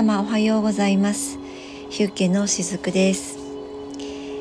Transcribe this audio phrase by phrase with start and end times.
[0.00, 1.38] 様おはようございます。
[1.90, 3.36] ヒュッケのしずくです。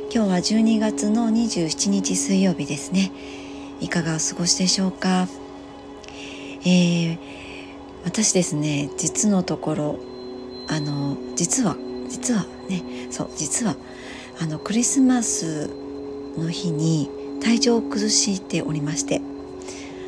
[0.09, 3.11] 今日は12月の27日水曜日ですね。
[3.81, 5.27] いかがお過ごしでしょうか、
[6.61, 7.19] えー、
[8.05, 9.99] 私ですね実のところ
[10.69, 11.75] あの実は
[12.07, 13.75] 実はねそう実は
[14.41, 15.69] あのクリスマス
[16.37, 17.09] の日に
[17.43, 19.21] 体調を崩しておりまして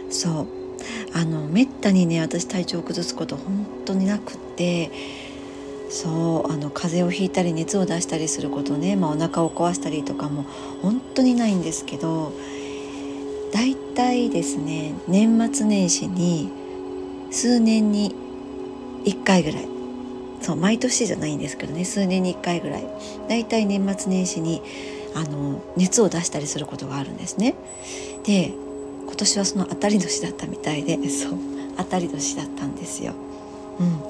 [0.10, 0.47] そう
[1.14, 5.21] あのめったにね私体調を崩すこと本当になくって
[5.91, 10.43] そうあの風邪をひいたり熱を出したりすることね、まあ、お腹を壊したりとかも
[10.81, 12.31] 本当にないんですけど
[13.51, 16.50] だいたいですね年末年始に
[17.29, 18.15] 数年に
[19.04, 19.67] 1回ぐらい
[20.39, 22.87] そう毎年じゃないんですけどね数年に1回ぐらい
[23.28, 24.61] だいたい年末年始に
[25.14, 27.53] あの熱を出したりすることがあるんですね。
[28.23, 28.53] で
[29.05, 31.39] 今年はその当たり年だったみたいでそう
[31.78, 33.14] 当たり年だったんですよ。
[33.80, 34.02] うん、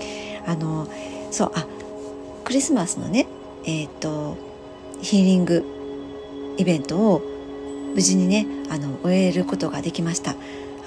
[0.45, 0.87] あの
[1.31, 1.65] そうあ
[2.43, 3.27] クリスマスのね
[3.63, 4.37] えっ、ー、と
[5.01, 5.65] ヒーリング
[6.57, 7.21] イベントを
[7.95, 10.35] 無事にねあの終えることができました。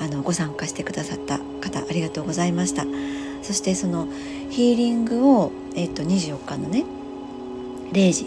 [0.00, 2.84] あのご参加してくださった方ありがとうございました。
[3.42, 4.08] そしてその
[4.50, 6.84] ヒーリングを、えーと、24日のね
[7.92, 8.26] 0時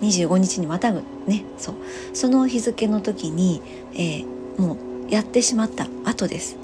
[0.00, 1.74] 25日にまたぐねそう。
[2.14, 3.62] その日付の時に、
[3.94, 4.76] えー、も
[5.08, 6.56] うやってしまった後です。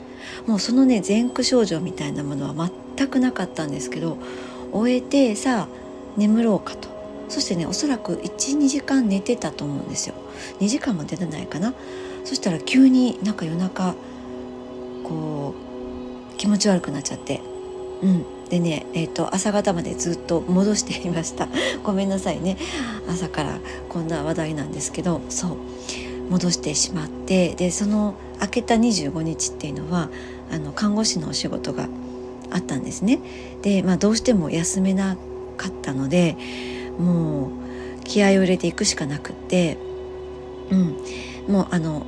[0.46, 4.18] もうそのね前駆症状みたいなものは全くなかったんですけど
[4.74, 5.68] 終えてさあ
[6.16, 6.92] 眠ろうかと。
[7.28, 10.14] そしてねおそらく12時間寝てたと思うんですよ。
[10.60, 11.72] 2時間も出てないかな。
[12.24, 13.94] そしたら急になんか夜中
[15.04, 15.54] こ
[16.32, 17.40] う気持ち悪くなっちゃって。
[18.02, 18.24] うん。
[18.50, 21.48] でね、えーと、朝方までずっと戻していました。
[21.82, 22.58] ごめんなさいね。
[23.08, 25.20] 朝からこんな話題なんですけど。
[25.28, 25.56] そう。
[26.30, 27.54] 戻してしまって。
[27.54, 30.10] でその明けた25日っていうのは
[30.50, 31.88] あの看護師のお仕事が
[32.54, 33.18] あったんですね。
[33.62, 35.16] で、まあ、どうしても休めな
[35.56, 36.36] かったので
[36.98, 39.76] もう気合を入れていくしかなくって、
[40.70, 42.06] うん、もうあの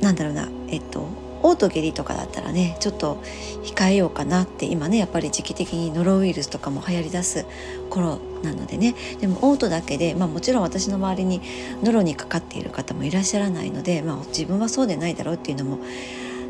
[0.00, 1.08] なんだろうなえっと
[1.42, 3.22] オート下痢とかだったらねちょっと
[3.62, 7.46] 控えようかなって今ねやっぱり時期的にノロウイルスとかも流行りだす
[7.90, 11.42] 頃なのでねでもオートだけで、まあ、もちろん私の周りに
[11.82, 15.78] ノロにかかっている方もいらっしゃらないので、まあ、自分はそうでないだろうっていうのも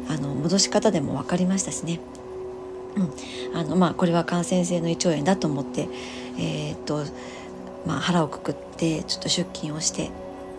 [0.09, 2.01] あの戻し方でも分かりましたしね。
[2.97, 3.01] う
[3.55, 5.89] ん、あのまあこれは感染性の胃腸炎だと思って、
[6.39, 7.05] えー、っと
[7.87, 10.11] まあ、腹をくくってちょっと出勤をして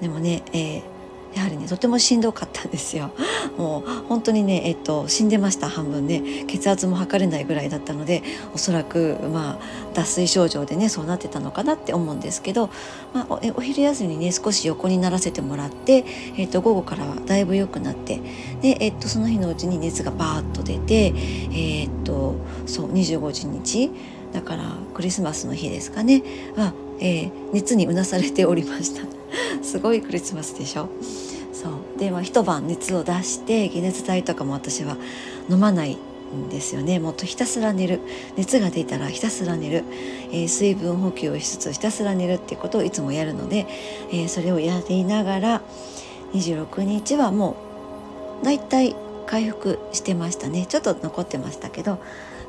[0.02, 0.84] でもね、えー、
[1.36, 3.12] やはりねとてもしんどかったんですよ。
[3.58, 6.46] もう本当にねえっと死んでました半分ね。
[6.48, 8.24] 血圧も測れないぐらいだったので
[8.54, 12.70] おそらくまあ脱水症状でねそうなってたのかなって思うんですけど、
[13.14, 16.06] まあ、お昼休みにね少し横にならせてもらって、
[16.38, 18.22] えっと、午後からはだいぶ良くなって
[18.62, 21.14] で、えっと、その日のうちに熱がバーッと出て
[21.54, 22.36] えっと
[22.66, 23.92] そう25日。
[24.36, 26.22] だからクリスマスの日ですかね。
[26.58, 29.04] は、えー、熱にうなされておりました。
[29.64, 30.90] すごいクリスマスでしょ。
[31.98, 34.98] で、まあ、一晩熱を出して解熱剤とかも私は
[35.50, 35.98] 飲まない
[36.36, 37.00] んですよね。
[37.00, 38.02] もっとひたすら寝る。
[38.36, 39.84] 熱が出たらひたすら寝る、
[40.32, 43.68] えー、水分補給をしつつひたすら寝るっていうことをいつもやるので、
[44.12, 45.62] えー、それをやりながら
[46.34, 47.56] 26日はも
[48.42, 48.96] うだいたい
[49.26, 50.66] 回復してましたね。
[50.66, 52.00] ちょっと残ってましたけど。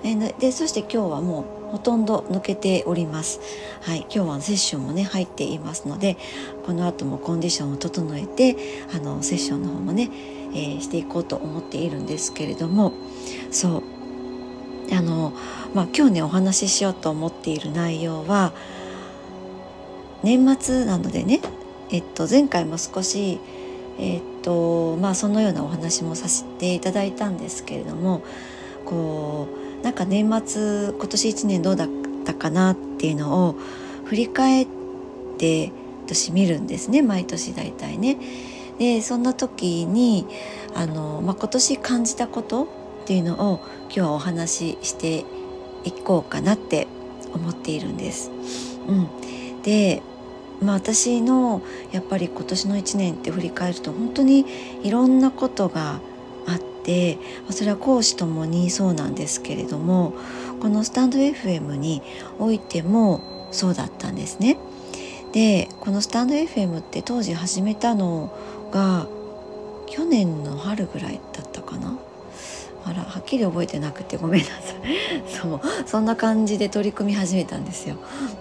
[0.03, 3.41] えー、でそして今日はもうほとんど抜けております。
[3.82, 6.16] はい、今日はセッションもね入っていますので
[6.65, 8.56] この後もコンディションを整えて
[8.94, 10.10] あのセッションの方もね、
[10.53, 12.93] えー、していこうと思っているんですけれども
[13.50, 13.82] そう
[14.93, 15.32] あの、
[15.75, 18.53] まあ、今日ねお話ししようと思っている内容は
[20.22, 21.41] 年末なのでね、
[21.91, 23.38] えっと、前回も少し
[23.98, 28.22] えっとまあそのようなお話もさせていただいたんですけれども
[28.84, 31.88] こうなんか年末今年1年どうだっ
[32.24, 33.54] たかなっていうのを
[34.06, 34.66] 振り返っ
[35.38, 35.70] て
[36.04, 38.19] 私見るんですね毎年大体ね。
[38.80, 40.26] でそんな時に
[40.74, 42.66] あの、まあ、今年感じたことっ
[43.04, 45.24] ていうのを今日はお話しして
[45.84, 46.89] いこうかなって
[47.32, 48.32] 思っているんです。
[48.89, 50.03] うん、で
[50.60, 51.62] まあ、私の
[51.92, 54.47] やっぱり今年の1年って振り返ると本当に
[54.82, 56.00] いろんなことが
[56.86, 57.18] で
[57.50, 60.15] それは講師ともにそうなんですけれども
[60.60, 62.00] このスタンド FM に
[62.38, 64.56] おいてもそうだったんですね。
[65.33, 68.33] でこのスタンド FM って当時始めたの
[68.71, 69.09] が
[69.88, 71.98] 去年の春ぐらいだったかな
[72.86, 74.56] あらはっきり覚えてなくてごめんなさい。
[75.27, 77.97] そうそんな感じで取り組み始めたんですよ。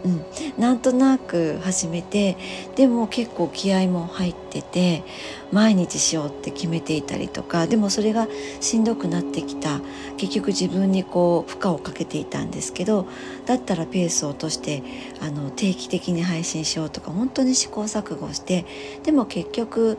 [0.05, 0.23] うん、
[0.57, 2.37] なんとなく始めて
[2.75, 5.03] でも結構気合も入ってて
[5.51, 8.27] 毎日しようって決めていたりとかでもそれが
[8.61, 9.81] しんどくなってきた。
[10.17, 13.07] 結局自分にこう負荷をかけていたんですけど
[13.45, 14.83] だったらペースを落として
[15.21, 18.65] あの定期的に配信しようとか本当に試行錯誤して
[19.03, 19.97] でも結局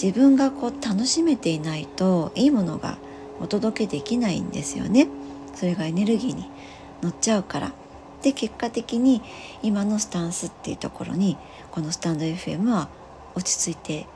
[0.00, 2.98] 自分がこう楽しめていないといいものが
[3.40, 5.08] お届けできないんですよね。
[5.54, 6.50] それがエネルギーに
[7.02, 7.72] 乗っちゃうから。
[8.22, 9.22] で結果的に
[9.62, 11.36] 今のスタンスっていうところに
[11.70, 12.88] このスタンド FM は
[13.34, 14.06] 落ち着いて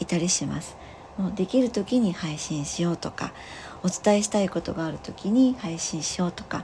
[0.00, 0.76] いたりします。
[1.18, 3.32] もうできる時に配信しようとか
[3.82, 6.58] お伝えしたいことがある時に配信しようとか、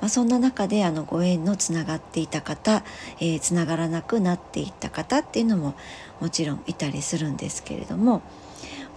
[0.00, 2.84] まあ、そんな中であのご縁のつながっていた方、
[3.20, 5.74] えー、つながらなくなっていった方っていうのも
[6.20, 8.22] もちろんいたりするんですけれども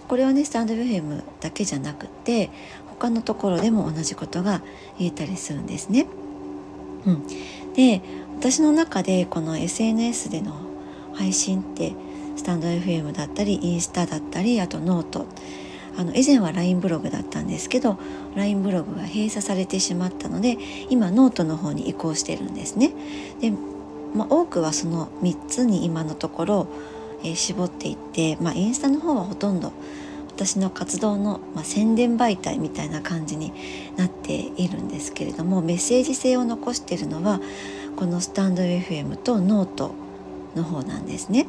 [0.08, 2.50] これはねスタンド FM だけじゃなくて
[2.86, 4.62] 他のところでも同じことが
[4.98, 6.06] 言えたりするんですね。
[7.06, 7.26] うん、
[7.74, 8.00] で
[8.38, 10.54] 私の中でこの SNS での
[11.14, 11.92] 配信って
[12.36, 15.26] スタンド FM だったりインスタだったりあとノート
[15.96, 17.98] あの以前は LINE ブログだったんですけど
[18.34, 20.56] LINE ブログが閉鎖されてしまったので
[20.90, 22.92] 今ノートの方に移行してるんですね。
[23.40, 23.52] で、
[24.14, 26.66] まあ、多くはその3つに今のところ、
[27.24, 29.72] え、絞っていって、まあ、インスタの方はほとんど
[30.28, 33.52] 私の活動の、まあ、宣伝媒体みたいな感じに
[33.96, 37.40] なっているんですけれどもメッセージ性を残しているのは
[37.96, 39.94] このスタンド FM とノート
[40.56, 41.46] の方なんですね。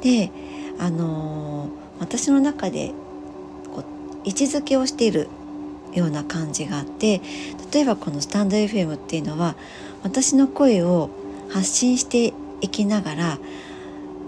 [0.00, 0.30] で
[0.78, 1.70] あのー、
[2.00, 2.92] 私の中で
[3.74, 3.84] こう
[4.24, 5.28] 位置づけをしている
[5.92, 7.20] ような感じがあって
[7.72, 9.56] 例えばこのスタンド FM っていうのは
[10.02, 11.10] 私の声を
[11.50, 13.38] 発信していきながら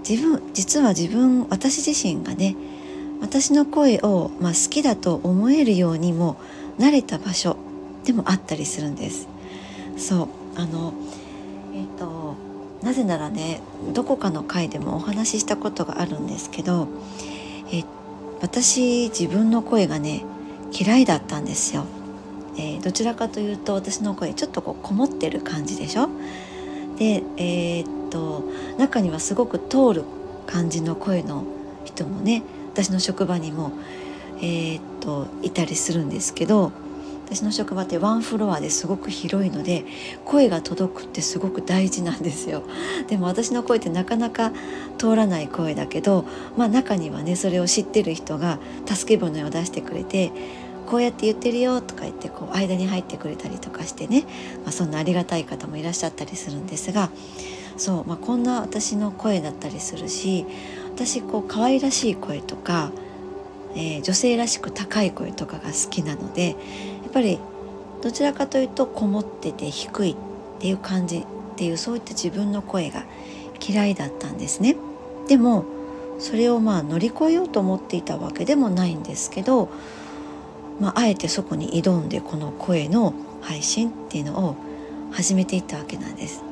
[0.09, 2.57] 自分実は自分私自身がね
[3.21, 6.37] 私の声を、まあ、好きだと思えるようにも
[6.79, 7.57] 慣れた場所
[8.05, 9.29] でもあったりするんです。
[9.97, 10.95] そうあの
[11.75, 12.37] えっ、ー、と
[12.83, 13.61] なぜならね
[13.93, 16.87] どこかの回でもお話ししたことがあるんですけど、
[17.73, 17.83] え
[18.41, 20.25] 私自分の声がね
[20.73, 21.85] 嫌いだったんですよ、
[22.57, 26.09] えー、どちらかというと私の声ちょっとこうこもってる感じでしょ？
[26.97, 28.45] でえー、と
[28.79, 30.05] 中にはすごく通る
[30.47, 31.45] 感じの声の
[31.85, 33.73] 人もね私の職場にも、
[34.39, 36.73] えー、っといたりするんですけど
[37.27, 39.85] 私の職場ってワンフロアですごく広いので
[40.25, 42.63] 声が届くってすごく大事なんですよ。
[43.09, 44.51] でも私の声ってなかなか
[44.97, 46.25] 通らない声だけど
[46.57, 50.33] まあ中にはねそれを知ってる人が助け舟を出してくれて
[50.87, 54.23] こうやって言ってるよとか言ってこう間に入ってくれたりとかしてね、
[54.65, 57.11] まあ、そんなありがたい方もいらっしゃったりするんですが
[57.79, 60.45] そう、まあ、こんな私の声だったりするし
[60.95, 62.91] 私こう可愛らしい声とか、
[63.75, 66.55] えー、女性らしく高い声とかが好きなのでや
[67.09, 67.39] っぱり
[68.03, 70.17] どちらかというとこもってて低いっ
[70.61, 71.25] ていう感じっ
[71.57, 73.05] ていうそういった自分の声が
[73.67, 74.77] 嫌いだったんですね。
[75.27, 75.65] でも
[76.19, 79.69] それをまあ乗り越えようと思っていたわけでもないんですけど、
[80.81, 84.57] まあ、あえてそこに挑んでこの声の配信っていうのを
[85.13, 86.48] 始めていったわけなんです。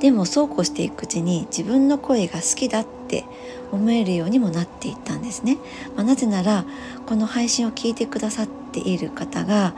[0.00, 3.24] でもそうこうしていくうちに自分の声が好きだって
[3.70, 5.58] 思えるようにもなっていったんですね、
[5.94, 6.64] まあ、なぜなら
[7.06, 9.74] この配信を聞いてくださっている方が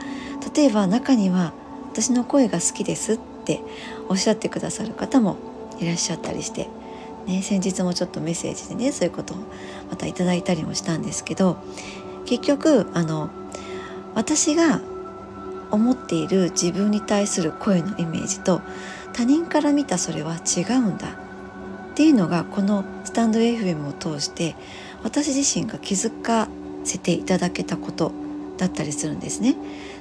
[0.55, 1.53] 例えば中には
[1.91, 3.61] 私の声が好きですって
[4.07, 5.37] おっしゃってくださる方も
[5.79, 6.69] いらっしゃったりして、
[7.27, 9.37] ね、先日もちょっとメッセージでねそういうことを
[9.89, 11.57] またいただいたりもしたんですけど
[12.25, 13.29] 結局あの
[14.15, 14.81] 私が
[15.71, 18.61] 思っている自分に対する声のイメージと
[19.13, 21.07] 他人から見たそれは違うんだ
[21.93, 24.55] っていうのがこのスタンド FM を通して
[25.03, 26.47] 私自身が気づか
[26.83, 28.11] せていただけたこと
[28.57, 29.55] だったりするんですね。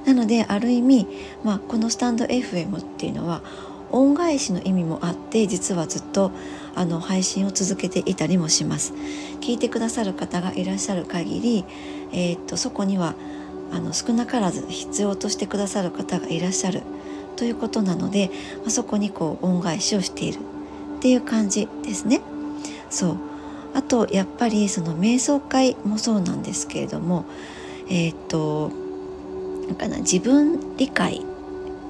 [0.06, 1.06] なのである意味、
[1.44, 3.42] まあ、このスタンド FM っていうのは
[3.90, 6.32] 恩返しの意味もあって実はずっと
[6.74, 8.94] あの配信を続けていたりもします。
[9.40, 11.64] 聞いてくださる方がいらっしゃる限り、
[12.12, 13.14] えー、っとそこには
[13.72, 16.82] あの少なからず必要としてくださる方がいらっしゃる
[17.36, 20.38] ということなので、まあ、そこにこう恩返しをしている
[20.98, 22.20] っていう感じですね。
[22.90, 23.16] そう
[23.74, 27.24] あとやっぱりその瞑想会もそうなんですけれども
[27.88, 28.70] えっ、と
[29.66, 31.22] なんかな自分理解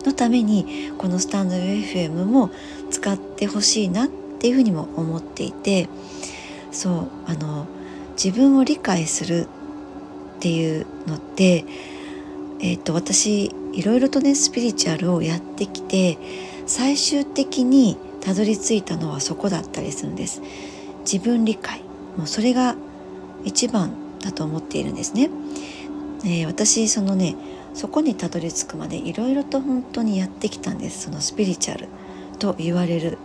[0.04, 2.50] のためにこのスタンド FM も
[2.90, 5.88] 使ってほしいなっていうふうにも思っていて
[6.70, 7.66] そうあの
[8.12, 9.46] 自分を理解する
[10.37, 11.64] っていうのって
[12.61, 16.19] えっ、と私いろいろとねスピリチュアルをやってきて
[16.67, 20.43] 最終的にたどり着いたのはそこだったりするんです。
[21.00, 21.81] 自分理解。
[22.17, 22.76] もうそれが
[23.45, 25.31] 一番だと思っているんですね。
[26.25, 27.35] えー、私そのね
[27.75, 31.05] そこにたどり着くまでいろいろと本当にやってきたんです。
[31.05, 31.88] そのスピリチュアル
[32.38, 33.19] と言われる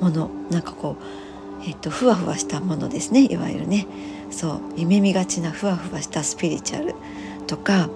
[0.00, 0.30] もの。
[0.50, 3.26] なんかこう、えっと、ふわふわしたものですね。
[3.30, 3.86] いわゆるね。
[4.30, 4.60] そう。
[4.76, 6.94] 夢見がちなふわふわしたスピリチュアル
[7.46, 7.88] とか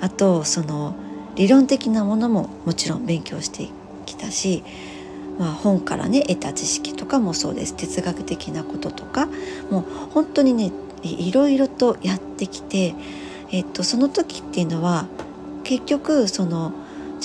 [0.00, 0.94] あとその
[1.34, 3.68] 理論的なものももちろん勉強して
[4.06, 4.62] きたし、
[5.38, 9.26] まあ、本からね得た知識とかもそうです哲学的なこととか
[9.70, 10.72] もう本当にね
[11.02, 12.94] いろいろとやってきて、
[13.50, 15.06] えっと、その時っていうのは
[15.64, 16.72] 結局その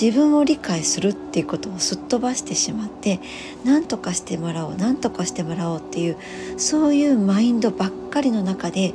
[0.00, 3.20] 自分を理解するっていうことをすっ飛ばしてしまって
[3.64, 6.16] 何とかしてもらおう何とかしてもらおうっていう
[6.56, 8.94] そういうマインドばっかりの中で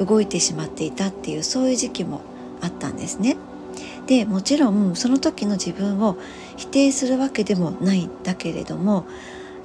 [0.00, 2.22] 動いてしまっていたっていうそういう時期も
[2.60, 3.36] あったんですね。
[4.12, 6.18] でもちろんその時の自分を
[6.58, 9.06] 否定するわけでもないんだけれども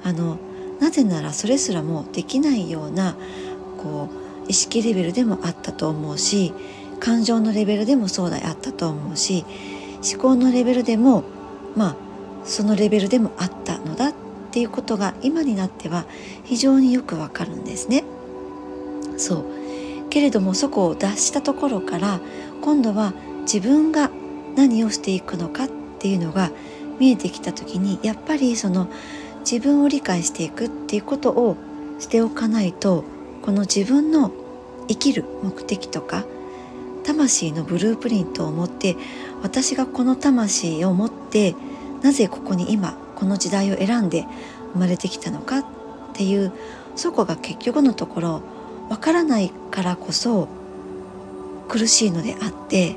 [0.02, 0.38] あの
[0.80, 3.14] なぜならそれすらもできないような
[3.76, 6.54] こう意識レベルでもあったと思うし
[6.98, 9.44] 感情のレベルでもそうであったと思うし
[10.10, 11.24] 思考のレベルでも
[11.76, 11.96] まあ
[12.44, 14.14] そのレベルでもあったのだっ
[14.50, 16.06] ていうことが今になっては
[16.44, 18.02] 非常によくわかるんですね。
[19.18, 19.44] そう
[20.08, 22.20] けれどもそこを脱したところから
[22.62, 23.12] 今度は
[23.42, 24.10] 自分が
[24.58, 25.68] 何をしていくのかっ
[26.00, 26.50] ていうのが
[26.98, 28.88] 見えてきた時にやっぱりその
[29.48, 31.56] 自分を理解していくっていうことを
[32.00, 33.04] しておかないと
[33.42, 34.32] この自分の
[34.88, 36.24] 生きる目的とか
[37.04, 38.96] 魂のブループリントを持って
[39.44, 41.54] 私がこの魂を持って
[42.02, 44.26] なぜここに今この時代を選んで
[44.72, 45.64] 生まれてきたのかっ
[46.14, 46.52] ていう
[46.96, 48.42] そこが結局のところ
[48.90, 50.48] わからないからこそ
[51.68, 52.96] 苦しいのであって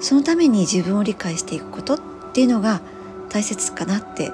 [0.00, 2.00] そのために自分を理解していくことっ
[2.32, 2.80] ていうのが
[3.28, 4.30] 大切かなって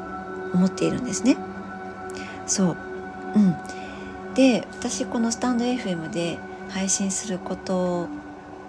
[0.53, 1.37] 思っているんですね。
[2.47, 2.77] そう。
[3.37, 3.57] うん。
[4.35, 6.39] で私このスタンド FM で
[6.71, 8.09] 配信すること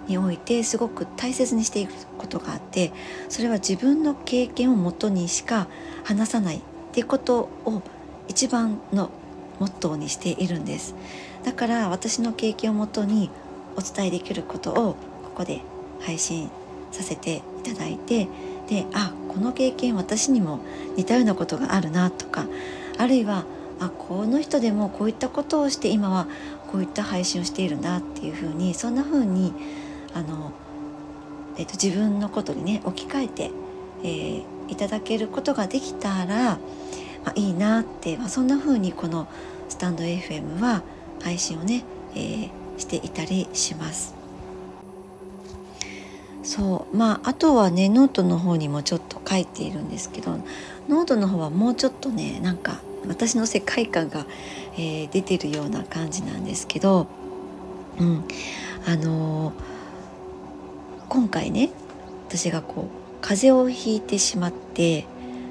[0.06, 2.92] においてすごく大切にしていくことがあって
[3.30, 5.68] それは自分の経験をもとにしか
[6.04, 6.60] 話さないっ
[6.92, 7.82] ていうことを
[8.28, 9.10] 一番の
[9.58, 10.94] モットーにしているんです。
[11.44, 13.30] だから私の経験をもとに
[13.76, 15.60] お伝えできることをここで
[16.00, 16.50] 配信
[16.94, 18.28] させていただいて
[18.68, 20.60] であこの経験私にも
[20.96, 22.46] 似たようなことがあるなとか
[22.96, 23.44] あるいは
[23.80, 26.28] あこの人でもこういったことをして今は
[26.70, 29.52] こういった配信をしているんだっていうふうにそんなふうに
[30.14, 30.52] あの、
[31.56, 33.50] えーと、自分のことにね置き換えて、
[34.02, 36.58] えー、いただけることができたら、
[37.24, 39.26] まあ、いいなって、まあ、そんな風にこの
[39.68, 40.82] スタンド FM は
[41.20, 41.84] 配信をね、
[42.14, 44.23] えー、していたりします。
[46.44, 46.96] そう。
[46.96, 50.38] まああとはねノートの方にもちょっと書いているんですけど
[50.88, 54.26] ノートの方はもうちょっとねなんか私の世界観が、
[54.74, 57.08] えー、出てるような感じなんですけど、
[57.98, 58.24] うん、
[58.86, 59.74] あのー
[61.14, 61.70] 今回ね
[62.28, 65.06] 私がこう風邪をひいてしまって、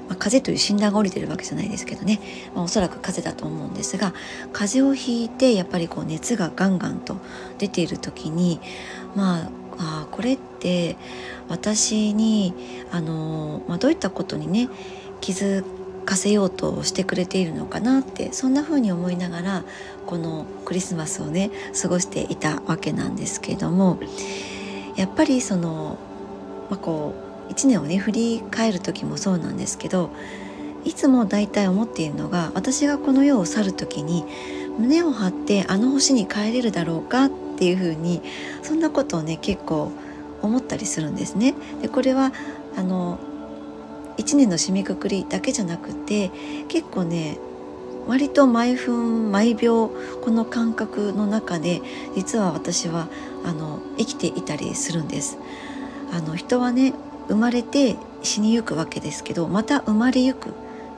[0.08, 2.20] まあ、風邪という診断が下りてるわけじゃないですけどね、
[2.54, 4.12] まあ、おそらく風邪だと思うんですが
[4.52, 7.16] 風邪をひいてやっぱりこう熱がガンガンと
[7.58, 8.60] 出ている時に
[9.14, 10.96] まああこれって
[11.48, 12.54] 私に
[12.90, 14.68] あの、まあ、どういったことにね
[15.20, 15.64] 気づ
[16.04, 19.64] かせようとしてくれているのかなってそんな風に思いながら
[20.06, 21.50] このクリスマスをね
[21.80, 23.98] 過ごしていたわけなんですけども
[24.96, 25.98] やっぱりその、
[26.70, 27.14] まあ、こ
[27.48, 30.10] う1年をね振り返る時もそうなんですけど
[30.84, 34.24] いつも大体思っているのが私がこの世を去る時に
[34.78, 38.22] 胸を張ってあの星に帰れるだろうかっっていうふうに
[38.62, 39.92] そんなことをね結構
[40.42, 41.54] 思ったりするんですね。
[41.80, 42.32] でこれは
[42.76, 43.18] あの
[44.18, 46.30] 1年の締めくくりだけじゃなくて
[46.68, 47.38] 結構ね
[48.06, 49.90] 割と毎分毎秒
[50.22, 51.80] この感覚の中で
[52.14, 53.08] 実は私は
[53.44, 55.38] あの生きていたりするんです
[56.12, 56.92] あの人はね
[57.28, 60.52] 生まれて死にゆくわけですけどまた生まれゆく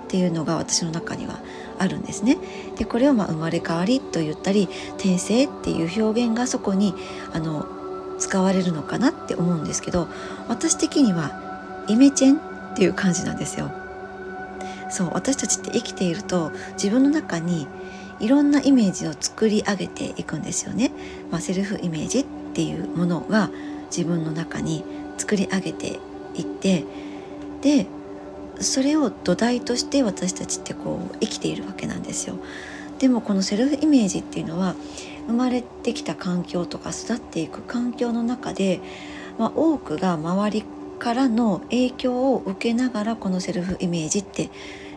[0.06, 1.40] っていうのが私の中には
[1.78, 2.38] あるんですね。
[2.78, 6.94] でこれをまあ生まれ変わりと言ったり転生っていう表現がそこに
[7.32, 7.66] あの
[8.18, 10.08] 使われるのかなって思うんですけど
[10.48, 13.70] 私的にはイメチェンっていう感じなんですよ。
[14.88, 17.66] そう私たちって生きていると自分の中に
[18.20, 20.92] いろんなイメージを作り上げていくんですよね、
[21.30, 23.50] まあ、セルフイメージっていうものが
[23.90, 24.84] 自分の中に
[25.18, 25.98] 作り上げて
[26.34, 26.84] いって
[27.62, 27.86] で
[28.60, 32.36] それを土台として私たちってこう生きているわけなんですよ。
[32.98, 34.74] でもこのセルフイメージっていうのは
[35.26, 38.80] 生まれてきた環境とか育っていく環境の中で、
[39.38, 40.64] まあ、多くが周り
[40.98, 44.50] からの影響を受けながらこのセルフイメージって、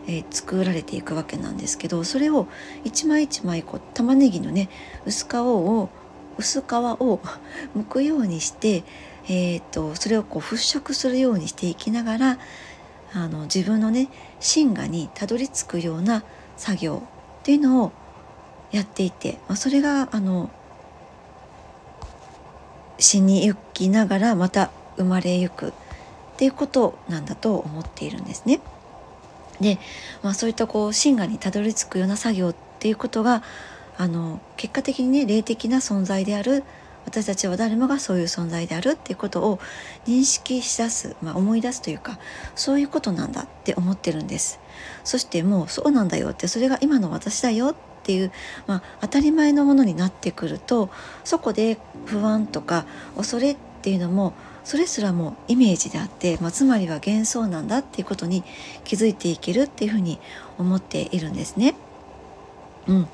[0.06, 2.46] えー、作られていくわけなんですけどそれを
[2.84, 4.70] 一枚一枚こう玉ねぎのね
[5.04, 5.90] 薄皮を
[6.38, 7.20] 薄皮を
[7.76, 8.82] 剥くようにして
[9.28, 12.38] えーと、それをこう払拭するようにしていきながら
[13.12, 16.22] あの自分のね真我にたどり着くような
[16.56, 17.02] 作業
[17.40, 17.92] っていうのを
[18.70, 20.50] やっていて、まあ、それがあの
[22.98, 25.72] 死にゆきながらまた生まれゆくっ
[26.36, 28.60] ていうことなんだと思っているんですね。
[29.60, 29.78] で、
[30.22, 33.42] まあ、そういったこう真我にたどり着くような作業っていうことが
[33.98, 36.64] あの結果的にね霊的な存在である
[37.10, 39.58] 私たちは誰もがそういう存在であるっていうことを
[40.06, 42.20] 認識しだす、まあ、思い出すというか
[42.54, 44.60] そういうことなんだって思ってるんです
[45.02, 47.74] そしてもうそうなんだよってそれが今の私だよっ
[48.04, 48.30] ていう、
[48.68, 50.88] まあ、当たり前のものになってくると
[51.24, 52.86] そこで不安とか
[53.16, 58.44] 恐れっていうのもそれすらもイメージであって、まあ、つまりは幻想なんだっていうことに
[58.84, 60.20] 気づいていけるっていうふうに
[60.58, 61.74] 思っているんですね。
[62.88, 63.08] うん、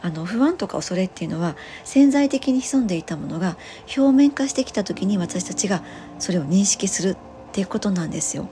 [0.00, 3.56] あの不安とか恐れっていうのは潜在的に潜んでいたものが
[3.96, 5.82] 表面化してきた時に私たちが
[6.18, 7.16] それを認識するっ
[7.52, 8.48] ていうことなんですよ。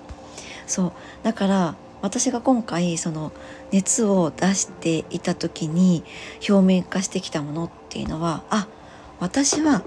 [0.67, 0.93] そう
[1.25, 3.33] だから私が今回その
[3.73, 6.05] 熱を出していた時に
[6.49, 8.69] 表面化してきたものっていうのはあ
[9.19, 9.83] 私は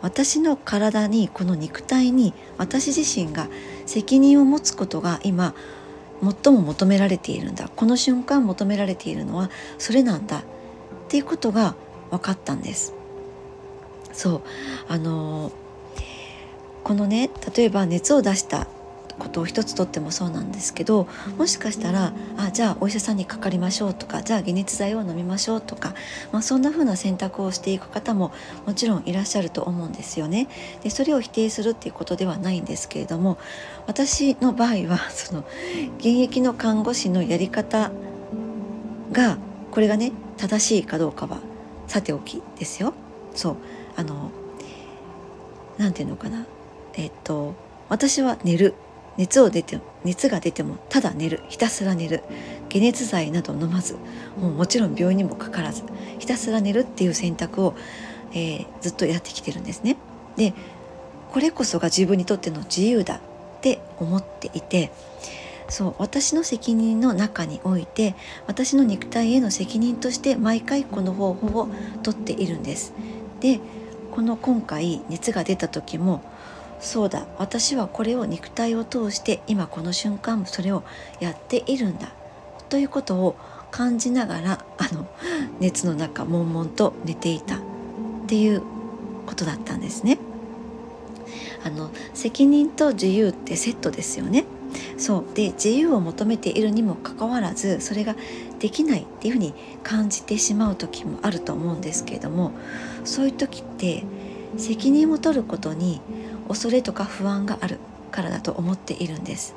[0.00, 3.48] 私の体にこの肉体に私自身が
[3.84, 5.54] 責任を持つことが今
[6.22, 7.70] 最も求められているんだ。
[7.74, 10.38] この瞬間求められているのはそれなんだ。
[10.38, 10.42] っ
[11.08, 11.74] ていうことが
[12.10, 12.94] 分かったんです。
[14.12, 14.42] そう。
[14.88, 15.52] あの
[16.84, 18.66] このね例えば熱を出した
[19.18, 25.94] ことを一つとってもそうなんですけどもしかしたらあじゃあお医者さんにかかりましょうとかじゃあ解熱剤を飲みましょうとか、
[26.32, 28.32] まあ、そんな風な選択をしていく方も
[28.66, 30.48] もちろんいらっしゃると思うんですよね。
[30.82, 33.38] でそれを否定するっていうことではないんですけれども
[33.86, 35.44] 私の場合は その
[35.98, 37.90] 現役の看護師のやり方
[39.12, 39.38] が
[39.70, 41.38] これがね正しいかどうかは
[41.86, 42.94] さておきですよ。
[43.34, 43.56] そう
[43.96, 44.30] あの
[45.76, 46.46] なんていうのかな
[46.94, 47.54] えっと
[47.88, 48.74] 私は寝る
[49.18, 52.22] 熱を出て熱が出てもただ寝るひたすら寝る
[52.70, 53.96] 解熱剤など飲まず
[54.38, 55.82] もうもちろん病院にもかからず
[56.18, 57.74] ひたすら寝るっていう選択を、
[58.32, 59.96] えー、ずっとやってきてるんですね。
[60.36, 60.54] で
[61.32, 63.20] これこそが自分にとっての自由だっ
[63.60, 64.90] て思っていて
[65.68, 68.14] そう私の責任の中において
[68.46, 71.68] 私の肉体への責任として毎回この方法を
[72.02, 72.94] とっているんです。
[73.40, 73.60] で
[74.12, 76.22] この今回熱が出た時も
[76.80, 80.84] そうだ私はこれを肉体を通して今この瞬間それを
[81.20, 82.12] やっているんだ
[82.68, 83.36] ということを
[83.70, 85.06] 感じながらあの
[85.60, 87.60] 熱の中悶々と寝ていたっ
[88.26, 88.62] ていう
[89.26, 90.18] ことだったんですね。
[91.64, 94.44] あの責任と自由ってセットですよね。
[94.96, 98.14] そうで自由を求めているにもかかわらずそれが
[98.58, 102.52] できないっていうふうに感じてしまう時もあると思うんですけれども
[103.04, 104.04] そういう時って
[104.56, 106.00] 責任を取ることに
[106.48, 107.78] 恐れとか不安がある
[108.10, 109.54] からだと思っているんです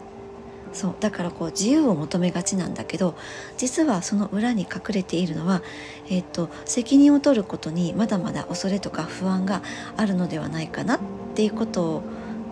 [0.73, 3.15] そうだからこう自由を求めがちなんだけど
[3.57, 5.61] 実はその裏に隠れているのは、
[6.07, 9.61] えーと、責任を取ることにまだまだ恐れとか不安が
[9.97, 10.99] あるのではないかなっ
[11.35, 12.03] ていうこと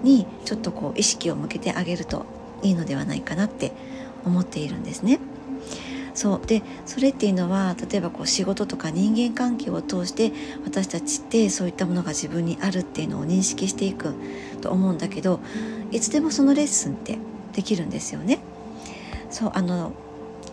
[0.04, 2.26] にちょっとこう意識を向けてあげると
[2.62, 3.72] いいのではないかなって
[4.26, 5.20] 思っているんですね。
[6.20, 10.34] そうでそれっていうのは例えばこう仕事とか人間関係を通して
[10.66, 14.14] 私たちってそういったものが自分にあるっていうのを認識していく
[14.60, 15.40] と思うんだけど
[15.92, 17.18] いつでもそのレッスンって
[17.54, 18.40] できるんですよね。
[19.30, 19.94] そうあの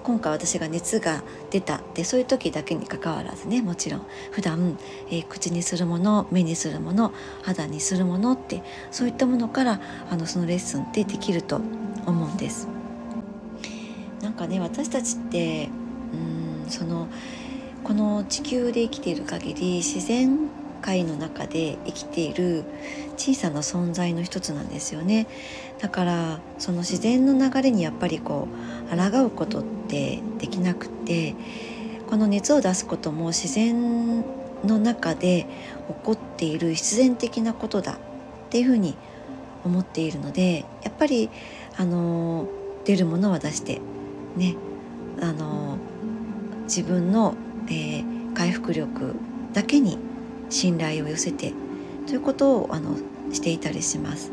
[0.04, 4.78] 今回私が熱が出たってそういう時だけにかかわらずねもちろん普段、
[5.10, 11.60] えー、口にするもの目にするもの肌にするものってそういったものからあのそのレッスンってできると
[12.06, 12.75] 思うんです。
[14.36, 15.68] かね私たちって
[16.12, 17.08] うんその
[17.84, 20.48] この地球で生きている限り自然
[20.82, 22.64] 界の中で生きている
[23.16, 25.26] 小さな存在の一つなんですよね。
[25.80, 28.48] だからその自然の流れにやっぱりこ
[28.92, 31.34] う抗うことってできなくて
[32.08, 34.24] この熱を出すことも自然
[34.64, 35.46] の中で
[35.88, 37.98] 起こっている必然的なことだっ
[38.50, 38.96] ていうふうに
[39.64, 41.28] 思っているのでやっぱり
[41.76, 42.48] あの
[42.84, 43.80] 出るものは出して
[44.36, 44.56] ね
[45.20, 45.78] あの
[46.64, 47.34] 自分の、
[47.68, 49.14] えー、回復力
[49.52, 49.98] だけに
[50.50, 51.52] 信頼を寄せて
[52.06, 52.96] ということをあの
[53.32, 54.30] していたりします。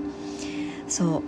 [0.88, 1.24] そう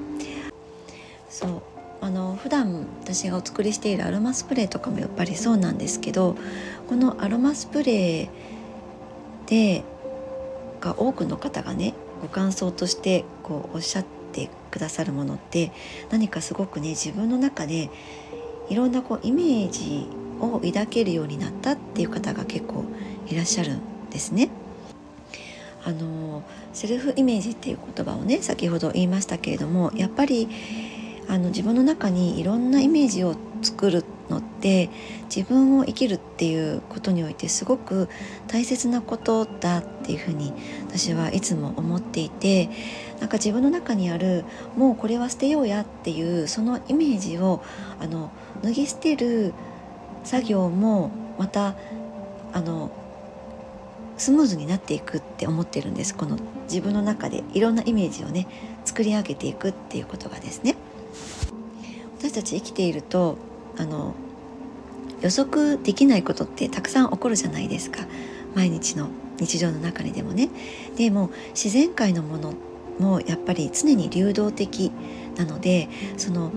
[1.29, 1.61] そう
[2.01, 6.35] あの普段私がお作りしているアロマスプレーとかもやっぱりそうなんですけど
[6.87, 9.83] このアロマスプレーで
[10.79, 15.71] が多くの方がねご感想としてこうおっしゃってくださるものって
[16.09, 17.89] 何かすごくね自分の中で
[18.69, 20.07] いろんなこうイメージ
[20.39, 22.85] を抱けるようになったっていう方が結構
[23.27, 24.49] いらっしゃるんですね。
[25.83, 30.49] あのセルフイメージっていう言葉をね先ほど言いましたけれどもやっぱり
[31.27, 34.89] あの自分の中にいろんなイメージを作るのって
[35.33, 38.09] 自分を生きるっていうことにおいてすごく
[38.47, 40.53] 大切なことだっていうふうに
[40.87, 42.69] 私はいつも思っていて
[43.19, 44.43] なんか自分の中にある
[44.75, 47.63] もうこれは捨てようやっていうそのイメージを
[47.99, 48.31] あの
[48.63, 49.53] 脱ぎ捨てる
[50.23, 51.75] 作業もまた
[52.53, 52.91] あの
[54.17, 56.15] スムーズになっていくって思ってるんです。
[56.15, 58.47] この自分の中でいろんなイメージをね
[58.85, 60.75] 作り上げていくっていうことがですね。
[62.17, 63.37] 私たち生きていると
[63.77, 64.15] あの
[65.21, 68.05] 予測できないことってたくさん起こるじゃないですか。
[68.55, 70.49] 毎日の日常の中にでもね。
[70.95, 72.53] でも自然界のもの
[72.99, 74.91] もやっぱり常に流動的
[75.35, 76.51] なのでその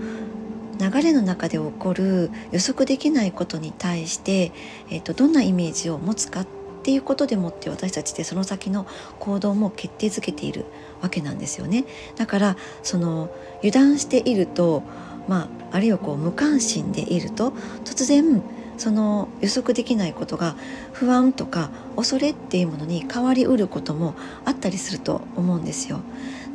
[0.79, 4.51] 流れの中で起こる予測できないことに対して、
[4.89, 6.47] えーと、どんなイメージを持つかっ
[6.81, 8.87] ていうことでもって私たちってその先の
[9.19, 10.65] 行動も決定づけている
[11.01, 11.85] わけなんですよね。
[12.15, 14.83] だからその油断していると、
[15.27, 17.51] まあ、あるいはこう無関心でいると
[17.83, 18.41] 突然
[18.77, 20.55] その予測できないことが
[20.93, 24.15] 不安とか恐れっていうものに変わりうることも
[24.45, 25.99] あったりすると思うんですよ。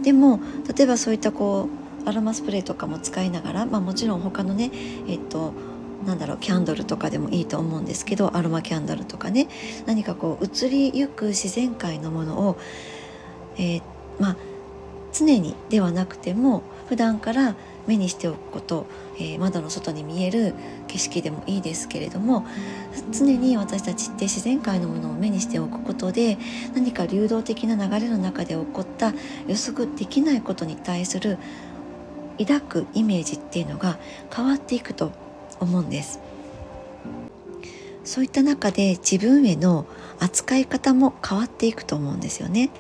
[0.03, 0.41] でも
[0.75, 4.71] 例えばそういったこうアロマスプレーとかも使いながら、まあ、もちろん他のね
[5.09, 5.53] えっと
[6.07, 9.49] なんだろうキャンドルとかでもいいと思うんですけどアロマキャンドルとかね
[9.87, 12.59] 何かこう移りゆく自然界のものを、
[13.57, 13.83] えー、
[14.19, 14.37] まあ
[15.13, 17.55] 常にではなくても普段から
[17.87, 18.87] 目にしておくこと、
[19.17, 20.55] えー、窓の外に見える
[20.89, 22.47] 景色でもいいですけれども
[23.13, 26.39] 常に私たちって自然界のものを目にしておくことで
[26.75, 29.13] 何か流動的な流れの中で起こった
[29.47, 31.39] 予測できないことに対する
[32.39, 33.99] 抱くイメージっていうのが
[34.35, 35.13] 変わっていくと
[35.61, 36.21] 思うんです。
[38.05, 39.87] そういった中で自分への
[40.21, 42.71] 扱い方も変わっていくと思うんですよね。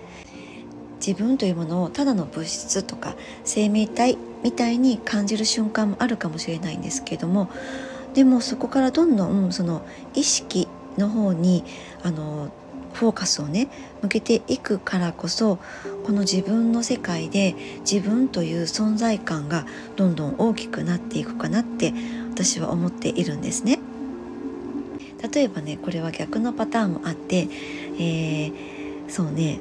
[1.04, 3.14] 自分というものをただの物質とか
[3.44, 7.50] 生命体みたいに感じる瞬間もあるかもしれないんですけれども
[8.14, 11.64] でもそこからどんどんその意識の方に
[12.02, 12.50] あの
[12.94, 13.68] フォーカスをね
[14.02, 15.58] 向けていくからこそ
[16.04, 21.92] この自分の世界で自分という存在感がどんどん大きくなっていくかなって
[22.30, 23.80] 私は思っているんですね。
[25.32, 27.48] 例えばねこれは逆のパターンもあって、
[27.98, 28.52] えー、
[29.08, 29.60] そうね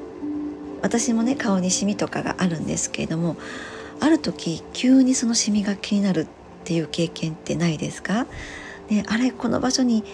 [0.82, 3.36] 私もね顔にシミとかがあるんですけれども
[4.00, 6.26] ある時急にそのシミが気になるっ
[6.64, 8.26] ていう経験ってないですか、
[8.90, 10.04] ね、あれこの場所に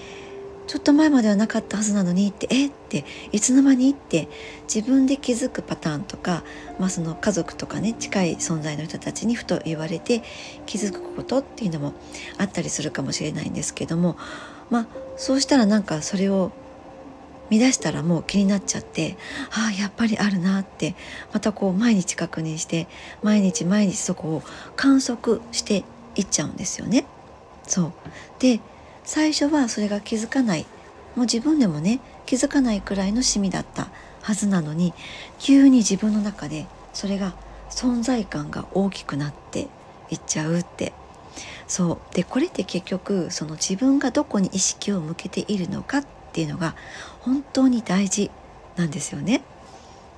[0.70, 2.68] ちょっと前まではなかったはずなのにってえ？
[2.68, 4.28] っていつの間にって
[4.72, 6.44] 自分で気づくパターンとか、
[6.78, 10.22] まあ、その家族とかね近い存在の人たちにふと言われて
[10.66, 11.94] 気づくことっていうのも
[12.38, 14.16] あったりするかもしれないんですけども
[14.70, 16.52] まあそうしたらなんかそれを
[17.50, 19.16] 見出したらもう気になっちゃって
[19.50, 20.94] ああやっぱりあるなって
[21.32, 22.86] またこう毎日確認して
[23.24, 24.42] 毎日毎日そこを
[24.76, 25.82] 観測して
[26.14, 27.06] いっちゃうんですよね。
[27.66, 27.92] そう
[28.38, 28.60] で
[29.12, 30.66] 最初はそれが気づかない。
[31.16, 33.88] もう自分でもね気づかないくらいのシミだった
[34.22, 34.94] はずなのに
[35.40, 37.34] 急に自分の中でそれが
[37.70, 39.66] 存在感が大きくなって
[40.10, 40.92] いっちゃうって。
[41.66, 42.14] そう。
[42.14, 46.76] でこれって結局その自分がどこに意識を向けているのかっていうのが
[47.18, 48.30] 本当に大事
[48.76, 49.42] なんですよね。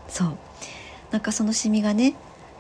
[0.07, 0.37] そう。
[1.12, 2.12] なんかそのシミがね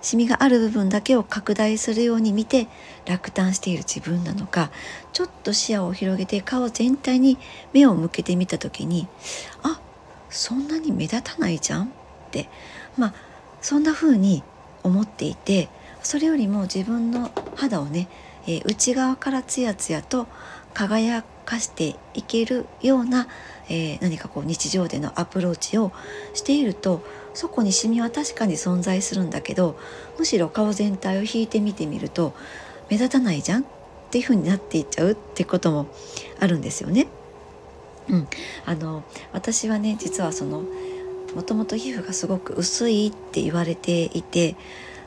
[0.02, 2.66] シミがある部分だけを拡大するように見て
[3.06, 4.70] 落胆している自分なのか
[5.12, 7.38] ちょっと視野を広げて顔全体に
[7.72, 9.08] 目を向けてみた時に
[9.62, 9.80] あ
[10.28, 11.84] そんなに目立たないじゃん？
[11.84, 11.86] っ
[12.30, 12.48] て
[12.98, 13.14] まあ
[13.60, 14.42] そんな風に
[14.82, 15.68] 思っていて
[16.02, 18.08] それよりも自分の肌をね、
[18.46, 20.26] えー、内側からツヤツヤと
[20.74, 23.28] 輝かしていけるような、
[23.68, 25.92] えー、何かこう日常でのアプローチを
[26.34, 29.78] しているとそこにシミは確かに存在するんだけど
[30.18, 32.34] むしろ顔全体を引いてみてみると
[32.90, 33.62] 目立たないじゃん？
[33.62, 33.64] っ
[34.10, 35.86] ていう風になっていっちゃうってことも
[36.38, 37.06] あるんですよね。
[38.10, 38.28] うん、
[38.66, 40.64] あの私はね実はその
[41.34, 44.56] もともと皮膚がすごく薄いって言われていて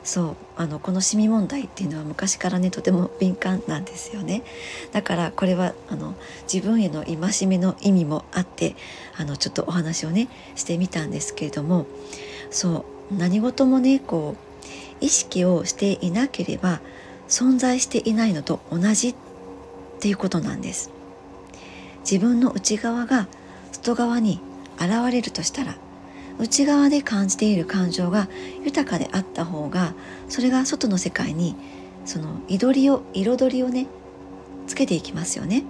[0.06, 4.44] そうあのこのシミ問題っていうのは昔からねとても敏感なんですよね。
[4.92, 6.14] だからこれはあの
[6.50, 8.76] 自分への戒めの意味もあって
[9.18, 11.86] あのちょっとお話をねしてみたんですけれども
[12.50, 14.36] そう何事もねこ
[15.02, 16.80] う意識をしていなければ
[17.26, 19.14] 存在していないのと同じっ
[19.98, 20.92] ていうことなんです。
[22.08, 23.26] 自分の内側が
[23.72, 24.40] 外側に
[24.78, 25.74] 現れるとしたら
[26.38, 28.28] 内側で感じている感情が
[28.64, 29.94] 豊かであった方が
[30.28, 31.56] それが外の世界に
[32.04, 33.86] その彩りを彩りをね
[34.66, 35.64] つけていきますよね。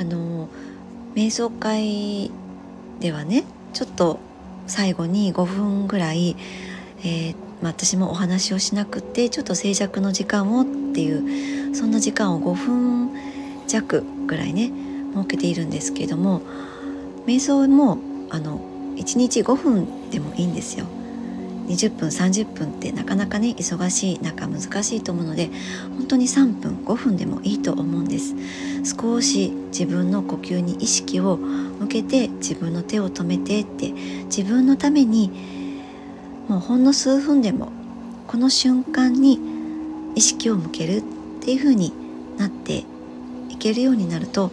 [0.00, 0.48] あの
[1.14, 2.30] 瞑想会
[3.00, 4.20] ではねちょっと
[4.66, 6.36] 最後に5分ぐらい、
[7.00, 13.10] えー、まあ、私もお話をしなくてちょっと静寂の時間をっていうそんな時間を5分
[13.66, 14.70] 弱ぐらいね
[15.14, 16.42] 設けているんですけれども
[17.26, 17.98] 瞑想も
[18.30, 18.60] あの
[18.98, 20.86] 1日5分でもいいんですよ。
[21.68, 25.50] 20分30分ってなかなかね忙しい中難しいと思うので
[25.98, 28.34] 本当に3分5分でもいいと思うんです
[28.84, 35.30] 少し自分の呼吸に意識を向けて自分の手を止めてって自分のために
[36.48, 37.70] もうほんの数分でも
[38.26, 39.38] この瞬間に
[40.14, 41.02] 意識を向けるっ
[41.42, 41.92] ていう風に
[42.38, 42.84] なって
[43.50, 44.50] いけるようになると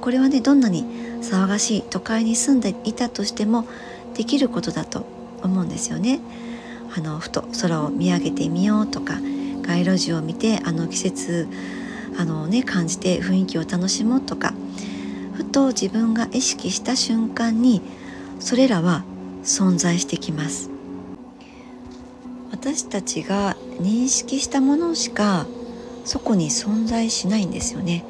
[0.00, 3.66] これはねどんなに騒がしい都会に住んでいたとしても
[4.14, 5.06] できることだと
[5.42, 6.20] 思うんですよね。
[6.94, 9.18] あのふと空を見上げてみようとか
[9.62, 11.48] 街路樹を見てあの季節
[12.18, 14.52] あの、ね、感じて雰囲気を楽しもうとか
[15.32, 17.80] ふと自分が意識した瞬間に
[18.40, 19.04] それらは
[19.42, 20.68] 存在してきます
[22.50, 25.46] 私たちが認識したものしか
[26.04, 28.04] そこに存在しないんですよね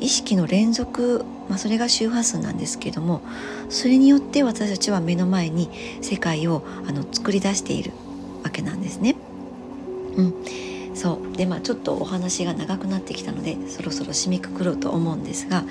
[0.00, 3.20] 意識の連続、まあ、それが周波数なんですけども
[3.68, 5.68] それによって私たちは目の前に
[6.00, 7.92] 世界をあの作り出している
[8.42, 9.16] わけなんですね。
[10.16, 10.34] うん、
[10.94, 11.36] そう。
[11.36, 15.64] でまあちょっとお話が長くなってきたのでそろそろ締めくくろうと思うんですが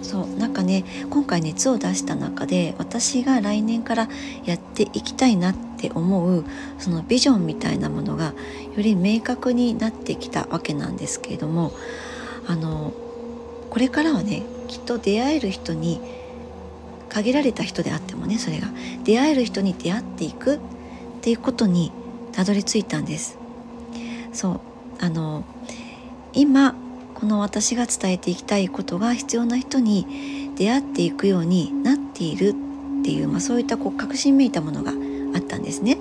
[0.00, 0.38] そう。
[0.38, 4.08] なんかね今回熱を出した中で私が来年から
[4.46, 6.46] やっていきたいなって思う
[6.78, 8.32] そのビジョンみたいなものが
[8.74, 11.72] より明確になってきたわけなんですけれども
[12.46, 12.94] あの
[13.68, 16.00] これからはねきっと出会える人に
[17.08, 18.68] 限られた人であってもねそれが。
[19.04, 20.58] 出会える人に出会っていくっ
[21.22, 21.92] ていうことに
[22.32, 23.38] たどり着いたんです。
[24.32, 24.60] そう。
[24.98, 25.44] あの
[26.32, 26.74] 今
[27.14, 32.52] この私が伝えていきたいことが必要な人に出会っていくようになっているっ
[33.02, 34.92] ていう、まあ、そういったこう確信めいたものが
[35.34, 35.96] あったんですね。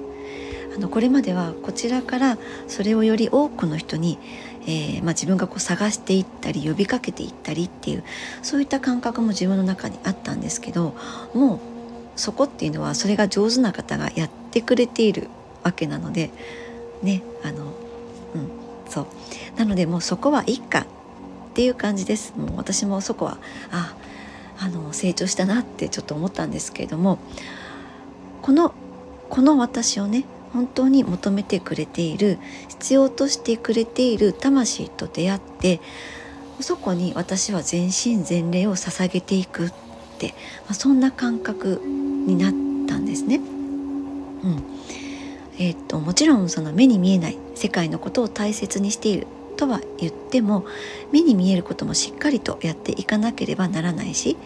[0.75, 4.17] あのこれまではこちらからそれをより多くの人に、
[4.67, 8.03] えー、まあ、自分がこう探していったり呼びかけていったりっていう
[8.41, 10.95] そういった感覚も自分の中にあったんですけど
[11.33, 11.59] もう
[12.15, 15.29] そこっていうのはそれが上手な方がやってくれている
[15.63, 16.31] わけなので
[17.03, 18.49] ねあのうん
[18.89, 19.07] そう。
[19.57, 20.85] なのでもうそこはいいかっ
[21.53, 22.33] ていう感じです。
[22.37, 23.37] もう私もそこは
[23.71, 23.95] あ
[24.57, 27.19] あの成長したなってちょっと思ったんですけれども
[28.41, 28.73] この
[29.29, 32.39] この私をね本当に求めてくれている
[32.69, 35.81] 必要としてくれている魂と出会って
[36.61, 39.73] そこに私は全身全霊を捧げていくっ
[40.17, 42.53] て、まあ、そんな感覚になっ
[42.87, 43.35] たんですね。
[43.35, 43.39] う
[44.47, 44.63] ん
[45.57, 50.65] えー、っともちろんその目に見えない世界のことを大切にしているとは言っても
[51.11, 54.37] 目に見えることもしっかりとやっていかなければならないし、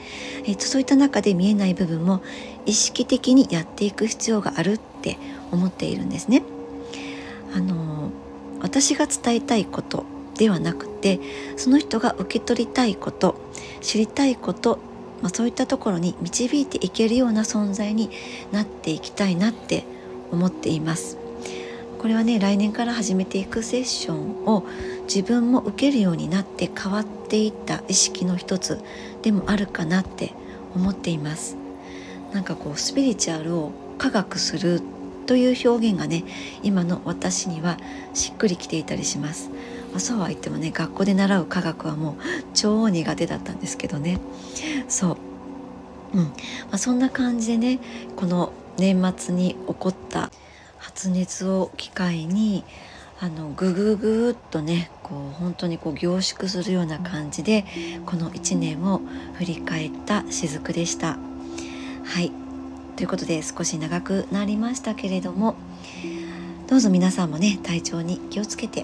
[0.44, 2.24] えー、とそういった中で見えない部分も
[2.66, 5.18] 意識的にやっていく必要があるって
[5.52, 6.44] 思っているんですね。
[7.54, 8.12] あの
[8.62, 10.06] 私が伝えたいこと
[10.38, 11.20] ではなくて
[11.58, 13.36] その人が受け取りたいこと
[13.82, 14.80] 知りたいこと、
[15.22, 18.10] まあ、そういったところに導いていけるような存在に
[18.52, 19.84] なっていきたいなって
[20.32, 21.18] 思っています
[21.98, 24.66] これはね来年から始めていくセッションを
[25.04, 28.80] 自分も受けるようになって変わっていった意識の一つ
[29.22, 30.34] でもあるかなって
[30.76, 31.58] 思っています
[32.32, 34.82] なんかこうスピリチュアルを科学する
[35.30, 36.24] という表現がね
[36.64, 37.78] 今の私には
[38.16, 39.52] しっくりきていたりします、
[39.92, 42.16] まあ、そうは言ってもね学校で習う科学はもう
[42.56, 44.20] 超苦手だったんですけどね。
[44.88, 45.12] そ
[46.14, 46.18] う。
[46.18, 46.24] うん。
[46.24, 46.32] ま
[46.72, 47.80] あ、そんな感じでね
[48.16, 50.32] この年末に起こった
[50.80, 52.64] 発熱を機会に
[53.20, 57.66] あのグググっとねこう本当にこう凝縮するような感じで
[58.08, 59.02] この1年を
[59.36, 61.20] 振り返った雫でした。
[62.04, 62.49] はい。
[63.00, 65.56] ということで少し長くなりましたけれども
[66.68, 68.84] どうぞ皆さんもね体調に気をつけて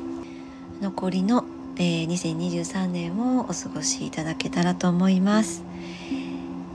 [0.79, 1.43] 残りの、
[1.75, 5.63] えー、2023年をお過ごしいただけたらと思います。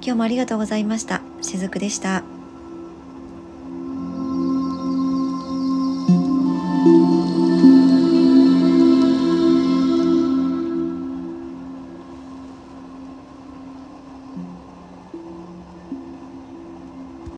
[0.03, 1.22] 今日もありがとうございました。
[1.40, 2.39] しずくでした。